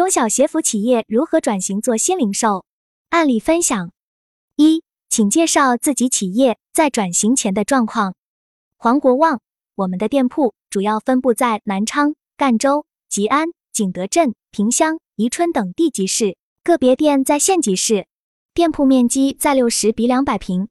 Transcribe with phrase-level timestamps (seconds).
[0.00, 2.64] 中小鞋服企业如何转型做新零售？
[3.10, 3.92] 案例分享
[4.56, 8.14] 一，请介绍自己企业在转型前的状况。
[8.78, 9.42] 黄国旺，
[9.74, 18.06] 我们的店铺主要分布在南昌、赣州、吉安、景德镇、萍乡、宜春等地级市，个别店在县级市，
[18.54, 20.68] 店铺面积在六十比两百平。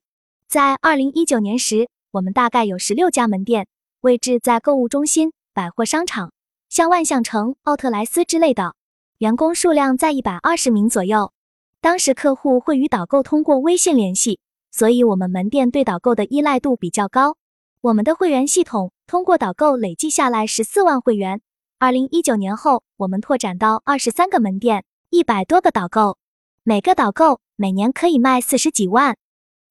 [0.47, 3.67] 在二零一九年时，我们大概有十六家门店，
[4.01, 6.31] 位置在购物中心、百货商场，
[6.67, 8.73] 像万象城、奥特莱斯之类的。
[9.19, 11.33] 员工数量在一百二十名左右。
[11.81, 14.39] 当时客户会与导购通过微信联系，
[14.71, 17.35] 所以我们门店对导购的依赖度比较高。
[17.81, 21.41] 我们的会员系统通过导购累计下来十四万会员。
[21.79, 26.17] 二零一九年后，我们拓展到二十三个门店，一百多个导购，
[26.63, 29.17] 每个导购每年可以卖四十几万。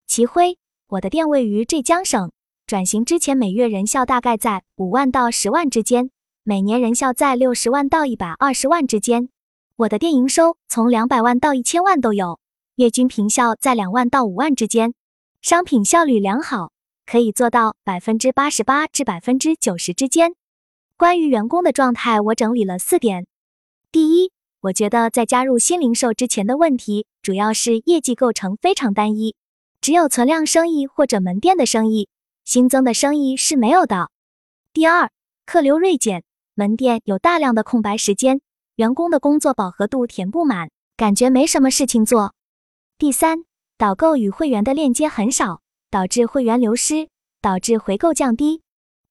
[0.07, 0.59] 齐辉，
[0.89, 2.31] 我的店位于浙江省，
[2.67, 6.11] 转型之前每月人效大概在五万到十万之间，
[6.43, 9.31] 每年人效在六十万到一百二十万之间。
[9.79, 12.41] 我的店营收从两百万到一千万都有，
[12.75, 14.93] 月均平效在两万到五万之间，
[15.41, 16.73] 商品效率良好，
[17.07, 20.35] 可以做到百分之八十八至百分之九十之间。
[20.97, 23.29] 关于员工的状态，我整理了四点。
[23.93, 29.37] 第一，我觉得在加入新零售之前的问题，主要是业绩构成非常单一，
[29.81, 32.09] 只有存量生意或者门店的生意，
[32.45, 34.11] 新增的生意是没有的。
[34.73, 35.13] 第二，
[35.47, 38.41] 客流锐减，门店有大量的空白时间。
[38.79, 42.33] 员工的工作饱和度填不满，感觉没什么事情做。
[42.97, 43.39] 第三，
[43.77, 47.09] 导购与会员的链接很少，导致会员流失，
[47.43, 48.63] 导致回购降低。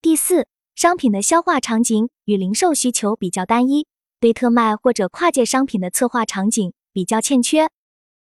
[0.01, 3.85] 第四，商品的消化场景与零售需求比较单一，
[4.21, 7.69] 对特卖或者跨界商品的策划场景比较欠缺。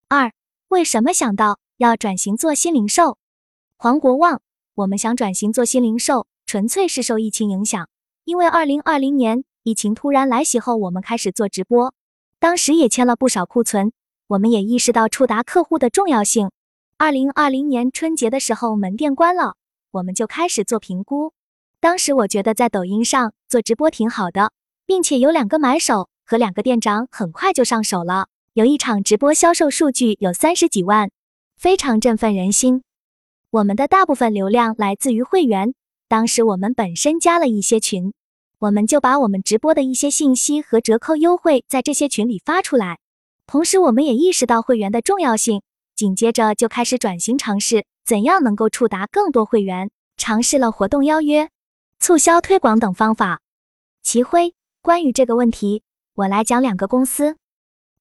[0.09, 0.34] 二，
[0.70, 3.20] 为什么想到要转型做新零售？
[3.78, 4.42] 黄国旺，
[4.74, 7.88] 我们想转型做新零售，纯粹是受疫情影响，
[8.24, 9.44] 因为二零二零年。
[9.66, 11.92] 疫情突然来袭后，我们开始做直播，
[12.40, 13.92] 当时也签了不少库存。
[14.28, 16.52] 我们也意识到触达客户的重要性。
[17.00, 19.56] 二零二零年春节的时候，门店关了，
[19.90, 21.34] 我们就开始做评估。
[21.80, 24.52] 当时我觉得在抖音上做直播挺好的，
[24.86, 31.09] 并且有两个买手和两个店长很快就上手了，有一场直播销售数据有三十几万，
[31.58, 32.84] 非常振奋人心。
[33.50, 35.74] 我们的大部分流量来自于会员，
[36.08, 38.14] 当时我们本身加了一些群。
[38.60, 43.00] 我们就把我们直播的一些信息和折扣优惠在这些群里发出来，
[43.46, 45.62] 同时我们也意识到会员的重要性，
[45.96, 51.50] 紧接着就开始转型尝试怎样能够触达更多会员，尝试了活动邀约、
[52.00, 53.42] 促销推广等方法。
[54.02, 55.84] 齐辉，关于这个问题，
[56.16, 57.36] 我来讲两个公司，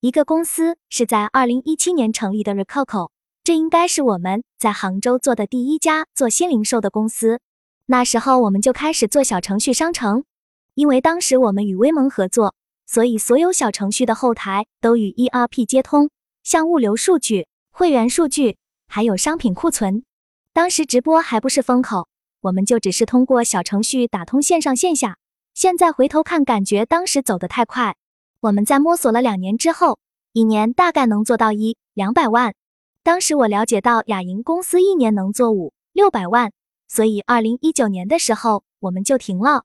[0.01, 3.11] 一个公司是在二零一七年成立的 Recoco，
[3.43, 7.41] 这应该是我们在杭州做的第一家做新零售的公司，
[7.87, 10.25] 那时候我们就开始做小程序商城。
[10.75, 12.55] 因为当时我们与微盟合作，
[12.87, 16.11] 所以所有小程序的后台都与 ERP 接通，
[16.43, 18.57] 像物流数据、会员数据，
[18.89, 20.05] 还有商品库存。
[20.53, 22.09] 当时直播还不是风口，
[22.41, 25.17] 我们就只是通过小程序打通线上线下。
[25.55, 27.95] 现在回头看，感觉当时走得太快。
[28.41, 29.99] 我们在摸索了两年之后，
[30.33, 32.55] 一年大概能做到一两百万。
[33.05, 36.53] 当时我了解到雅银公司一年能做五六百万，
[36.89, 39.65] 所以二零一九年的时候我们就停了。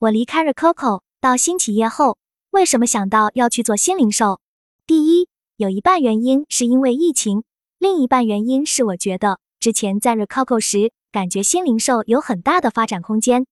[0.00, 2.18] 我离开 Recoco 到新企业后，
[2.50, 4.38] 为什么想到要去做新零售？
[4.86, 7.42] 第一，有一半原因是因为疫情，
[7.80, 13.44] 另一半原因是我觉得之前在 Recoco 时，感觉新零售有很大的发展空间。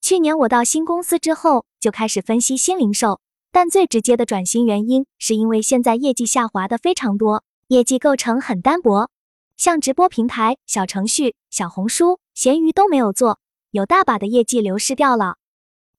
[0.00, 3.20] 去年我到新公司之后，就开始分析新零售，
[3.50, 9.10] 但最直接的转型原因是因为现在业绩下滑的非常多，业绩构成很单薄，
[9.56, 13.40] 像直播平台、小程序、小红书、闲鱼都没有做，
[13.72, 15.34] 有大把的业绩流失掉了。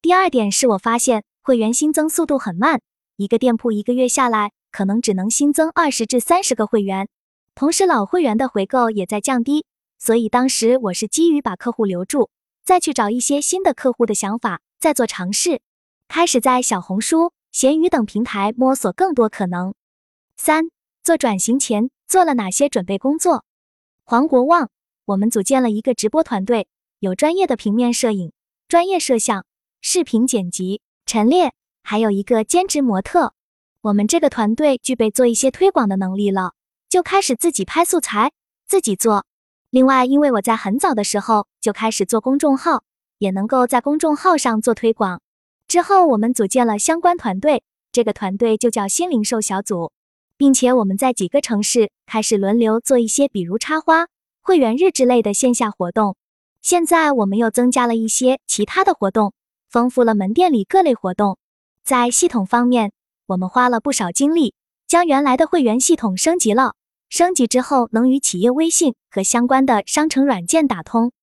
[0.02, 2.82] 第二点是我发现会员新增速度很慢，
[3.18, 7.08] 一个店铺一个月下来可能只能新增二十至三十个会员，
[7.54, 9.64] 同时老会员的回购也在降低，
[10.00, 12.32] 所以当时我是基于把客户留住，
[12.66, 15.62] 再去找一些新的客户的想法，再做尝试，
[16.08, 19.76] 开始在小红书、闲鱼等平台摸索更多可能。
[20.36, 20.72] 三
[21.04, 23.46] 做转型前做了哪些准备工作？
[24.04, 24.72] 黄国旺，
[25.06, 26.68] 我们组建了一个直播团队，
[26.98, 28.32] 有专业的平面摄影、
[28.68, 29.46] 专业摄像。
[29.84, 33.34] 视频剪辑陈列，还有一个兼职模特。
[33.82, 36.54] 我们这个团队具备做一些推广的能力了，
[36.88, 38.32] 就开始自己拍素材，
[38.68, 39.26] 自己做。
[39.72, 42.84] 另外，因为我在很早的时候就开始做公众号，
[43.18, 45.20] 也能够在公众号上做推广。
[45.68, 49.92] 之后，我们组建了相关团队，这个团队就叫新零售小组，
[50.38, 54.06] 并且我们在几个城市开始轮流做一些，比如插花、
[54.42, 56.16] 会员日之类的线下活动。
[56.62, 59.34] 现在我们又增加了一些其他的活动。
[59.72, 61.38] 丰富了门店里各类活动。
[61.86, 62.92] 在系统方面，
[63.26, 64.54] 我们花了不少精力，
[64.86, 66.76] 将原来的会员系统升级了。
[67.08, 71.14] 升级之后，能与企业微信和相关的商城软件打通。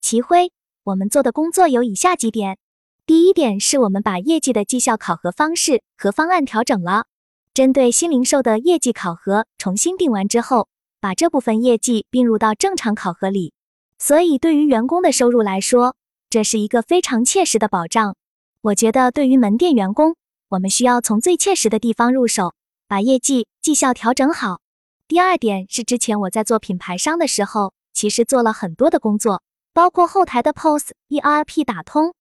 [0.00, 0.52] 齐辉，
[0.84, 2.58] 我们做的工作有以下几点：
[3.04, 7.06] 第一点是我们把业绩的绩效考核方式和方案调整了，
[7.52, 10.68] 针对新零售的业绩考核重新定完之后，
[11.00, 13.52] 把这部分业绩并入到正常考核里。
[13.98, 15.96] 所以，对于员工的收入来说，
[16.30, 18.14] 这是一个非常切实的保障。
[18.60, 20.14] 我觉得，对于门店员工，
[20.48, 22.52] 我们需要从最切实的地方入手，
[22.86, 24.60] 把业绩绩效调整好。
[25.06, 29.42] 第二点是，之前我在做品牌商的时候，其实做了很多的工作，
[29.72, 32.12] 包括后台的 POS、ERP 打通，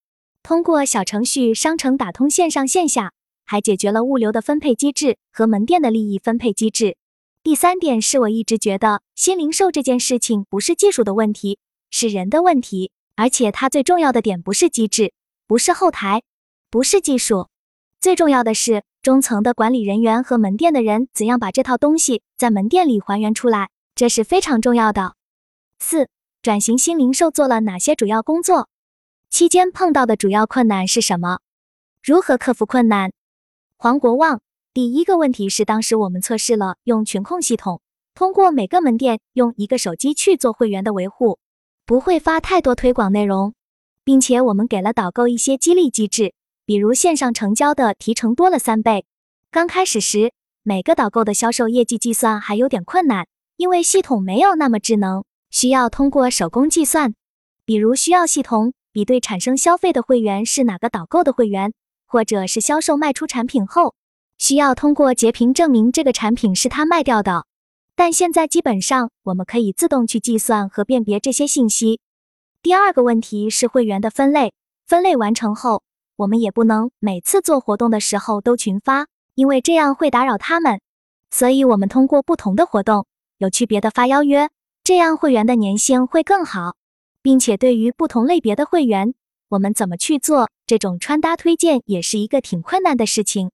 [0.41, 3.11] 通过小程序商城打通线上线下，
[3.45, 6.95] 还解决了物流的分配机制和门店的利益分配机制。
[7.43, 11.59] 第三点是我一直觉得新零售这件事情不是技术的问题。
[11.89, 15.11] 是人的问题，而且它最重要的点不是机制，
[15.47, 16.21] 不是后台，
[16.69, 17.49] 不是技术，
[17.99, 25.15] 最重要的是中层的管理人员和门店的人怎样把这套东西在门店里还原出来，这是非常重要的。
[25.79, 26.09] 四、
[26.43, 28.69] 转型新零售做了哪些主要工作？
[29.31, 31.39] 期间碰到的主要困难是什么？
[32.03, 33.11] 如何克服困难？
[33.77, 34.41] 黄国旺，
[34.73, 37.81] 第一个问题是当时我们测试了用群控系统，
[38.13, 41.39] 通过每个门店用一个手机去做会员的维护。
[41.87, 43.53] 不会发太多推广内容，
[44.03, 46.33] 并且我们给了导购一些激励机制，
[46.65, 49.05] 比如线上成交的提成多了三倍。
[49.51, 53.25] 刚开始时，每个导购的销售业绩计算还有点困难，
[53.55, 57.15] 因为系统没有那么智能，需要通过手工计算。
[57.63, 61.71] 比如需要系统比对产生消费的会员是哪个导购的会员，
[62.05, 63.95] 或者是销售卖出产品后，
[64.37, 67.45] 需要通过截屏证明这个产品是他卖掉的。
[67.97, 71.99] 但现在基本上我们可以自动去计算和辨别这些信息。
[72.61, 74.53] 第二个问题是会员的分类，
[74.85, 75.81] 分类完成后，
[76.15, 80.79] 我们也不能每次做活动的时候都群发，因为这样会打扰他们。
[81.31, 83.07] 所以，我们通过不同的活动
[83.39, 84.47] 有区别的发邀约，
[84.83, 86.75] 这样会员的粘性会更好。
[87.23, 89.15] 并且，对于不同类别的会员，
[89.49, 93.49] 我们怎么去做这种穿搭推荐，也是一个挺困难的事情。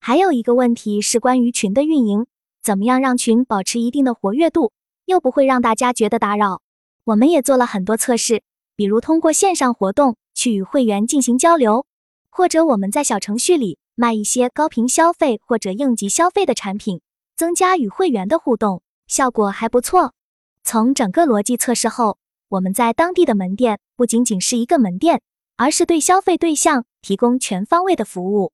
[0.00, 2.26] 还有一个问题是关于群的运营。
[2.64, 4.72] 怎么样让群保持一定的活跃度，
[5.04, 6.62] 又不会让大家觉得打扰？
[7.04, 8.42] 我们也做了很多测试，
[8.74, 11.84] 比如通过线上活动去与会员进行交流，
[12.30, 17.02] 或者我们在小程序里卖一些高频消费或者应急消费的产品，
[17.36, 20.14] 增加与会员的互动，效果还不错。
[20.62, 22.16] 从整个逻辑测试后，
[22.48, 25.20] 我们在当地的门店不仅仅是一个门店，
[25.58, 28.52] 而是对消费对象提供全方位的服务。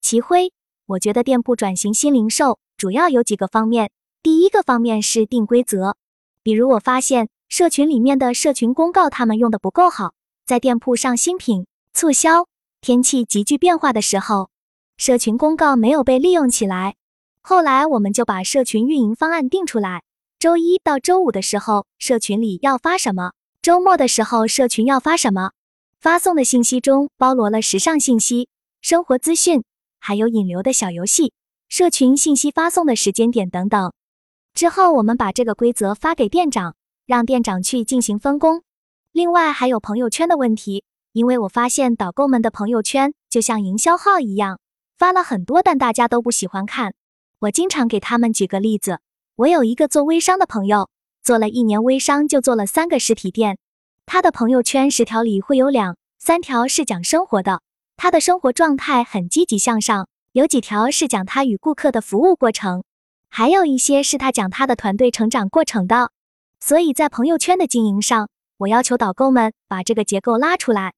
[0.00, 0.54] 齐辉，
[0.86, 2.58] 我觉得店铺转型新零售。
[2.82, 3.92] 主要有几个方面，
[4.24, 5.94] 第一个方面是定规则，
[6.42, 10.14] 比如我发现社群里面的社群公告他们用的不够好，
[10.44, 12.48] 在店铺上新品促销、
[12.80, 14.50] 天气急剧变化的时候，
[14.96, 16.96] 社群公告没有被利用起来。
[17.40, 20.02] 后来我们就把社群运营方案定出来，
[20.40, 23.30] 周一到周五的时候社群里要发什么，
[23.62, 25.52] 周末的时候社群要发什么，
[26.00, 28.48] 发送的信息中包罗了时尚信息、
[28.80, 29.62] 生活资讯，
[30.00, 31.32] 还有引流的小游戏。
[31.72, 33.94] 社群信息发送的时间点等等，
[34.52, 36.76] 之后我们把这个规则发给店长，
[37.06, 38.62] 让店长去进行分工。
[39.10, 44.60] 另外还有朋友圈的问题，因为我发现导购们的朋友圈就像营销号一样，
[44.98, 46.92] 发了很多，但大家都不喜欢看。
[47.38, 49.00] 我经常给他们举个例子，
[49.36, 50.90] 我有一个做微商的朋友，
[51.22, 53.56] 做了一年微商就做了三个实体店，
[54.04, 57.62] 他的朋友圈十条里会有两三条是讲生活的，
[57.96, 60.06] 他的生活状态很积极向上。
[60.32, 62.84] 有几条是讲他与顾客的服务过程，
[63.28, 66.10] 还有一些是他讲他的团队成长过程的。
[66.58, 70.94] 所以在朋友圈的经营上，我要求导购们把这个结构拉出来。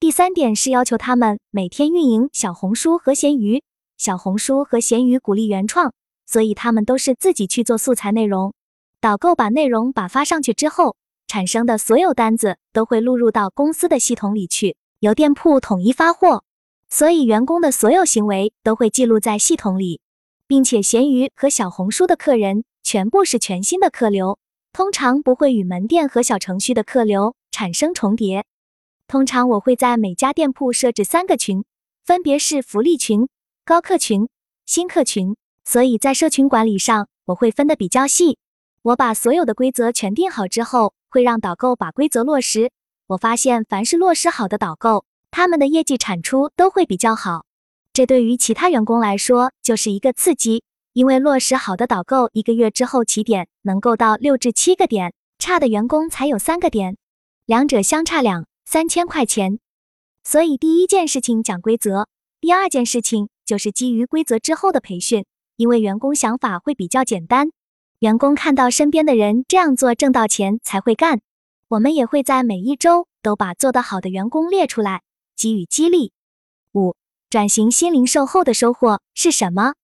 [0.00, 3.62] 第三点是要求他们每天运营小红书和闲鱼。
[3.96, 5.92] 小红书和闲鱼鼓励原创，
[6.26, 8.54] 所以他们都是自己去做素材内容。
[9.00, 10.96] 导购把内容把发上去之后，
[11.28, 16.42] 产生的所有单子都会录入到公司的系统里去，由店铺统一发货。
[16.88, 20.00] 所以，员工的所有行为都会记录在系统里，
[20.46, 24.38] 并且闲鱼和小红书的客人全部是全新的客流，
[24.72, 28.44] 通常不会与门店和小程序的客流产生重叠。
[29.06, 31.64] 通常我会在每家店铺设置三个群，
[32.04, 33.28] 分别是福利群、
[33.64, 34.28] 高客群、
[34.66, 35.36] 新客群。
[35.66, 38.38] 所以在社群管理上，我会分得比较细。
[38.82, 42.70] 我把所有的规则全定好之后，会让导购把规则落实。
[43.06, 45.06] 我发现，凡是落实好的导购。
[45.36, 47.44] 他们的业绩产出都会比较好，
[47.92, 50.62] 这对于其他员工来说就是一个刺激，
[50.92, 56.96] 因为落实好的导购一个月之后起点能够到六至七个点，差的员工才有三个点，
[57.46, 59.58] 两者相差两三千块钱。
[60.22, 62.06] 所以第一件事情讲规则，
[62.40, 65.26] 第二件事情就是基于规则之后的培训，
[65.56, 67.50] 因为员工想法会比较简单，
[67.98, 71.22] 员工看到身边的人这样做挣到钱才会干。
[71.66, 75.02] 我们也会在每一周都把做得好的员工列出来，
[75.36, 76.12] 给予激励。
[76.72, 76.96] 五、
[77.30, 79.74] 转型新零售后的收获是什么？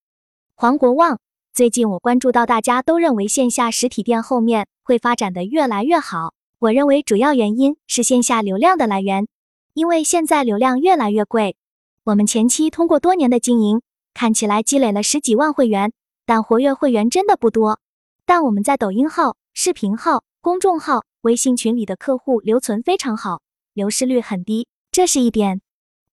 [0.55, 1.19] 黄国旺，
[1.53, 9.27] 最近我关注到大家都认为线下实体店后面会发展的越来越好，我认为主要原因是线下流量的来源，
[9.75, 11.57] 因为现在流量越来越贵。
[12.05, 13.83] 我们前期通过多年的经营，
[14.15, 15.93] 看起来积累了十几万会员，
[16.27, 17.81] 但活跃会员真的不多。
[18.25, 21.05] 但我们在抖音号、视频号、公众号。
[21.23, 23.43] 微信群里的客户留存非常好，
[23.75, 25.61] 流失率很低，这是一点。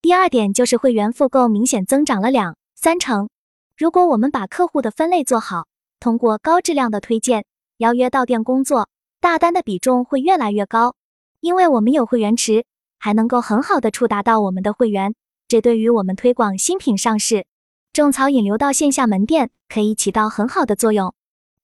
[0.00, 3.28] 第二点就是会员复购明显增长了两三成。
[3.76, 5.66] 如果我们把客户的分类做好，
[5.98, 7.44] 通过高质量的推荐、
[7.78, 8.88] 邀约到店工作，
[9.20, 10.94] 大单的比重会越来越高。
[11.40, 12.64] 因为我们有会员池，
[12.98, 15.14] 还能够很好的触达到我们的会员，
[15.48, 17.46] 这对于我们推广新品上市、
[17.92, 21.12] 种草引流到线下门店可以起到很好的作用，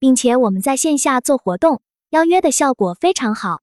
[0.01, 1.81] 并且我们在线下做活动。
[2.11, 3.63] 邀约的效果非常好，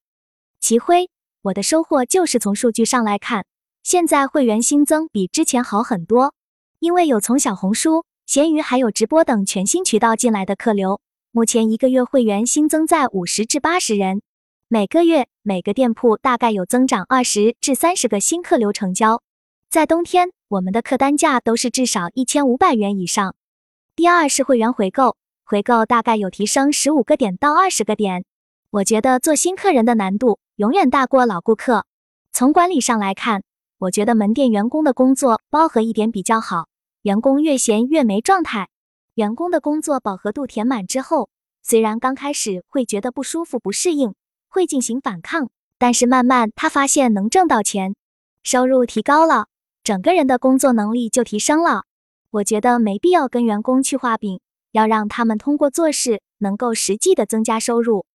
[0.60, 1.10] 齐辉，
[1.44, 3.48] 我的收获就是从数据上来看，
[3.82, 6.36] 现在会员新增比之前好很多，
[6.78, 14.22] 因为有从小红书、闲鱼还有直播等全新渠道进来的客流，目前一个月会员新增在五十至八十人，
[14.68, 19.24] 每个月每个店铺大概有增长二十至三十个新客流成交，
[19.68, 23.34] 在冬天我们的客单价都是至少一千五百元以上。
[23.96, 28.26] 第二是会员回购，回购大概有提升十五个点到二十个点。
[28.72, 31.86] 我觉得做新客人的难度永远大过老顾客。
[32.32, 33.44] 从管理上来看，
[33.80, 36.70] 我觉得门店员工的工作饱和一点比较好。
[37.02, 38.70] 员工越闲越没状态。
[39.16, 41.30] 员工的工作饱和度填满之后，
[41.62, 44.16] 虽然刚开始会觉得不舒服、不适应，
[44.48, 47.94] 会进行反抗，但是慢慢他发现能挣到钱，
[48.42, 49.48] 收入提高了，
[49.84, 51.84] 整个人的工作能力就提升了。
[52.30, 54.40] 我觉得没必要跟员工去画饼，
[54.72, 58.06] 要让他们通过做事能够实际的增加收入。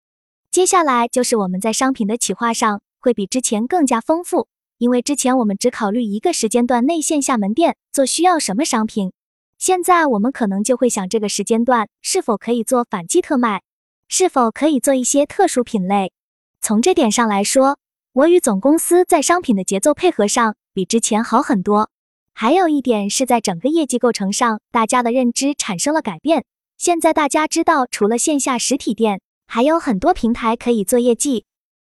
[0.57, 4.49] 接下来就是我们在商品的企划上会比之前更加丰富，
[4.79, 9.13] 因为之前我们只考虑一个时间段内线下门店做需要什么商品，
[9.59, 13.65] 现在我们可能就会想这个时间段是否可以做反季特卖，
[14.09, 16.15] 是否可以做一些特殊品类。
[16.63, 17.77] 从这点上来说，
[18.15, 21.91] 我与总公司在商品的节奏配合上比之前好很多。
[22.33, 26.47] 还有一点是在整个业绩构成上，大家的认知产生了改变。
[26.79, 29.21] 现在大家知道，除了线下实体店。
[29.47, 31.47] 还有很多平台可以做业绩，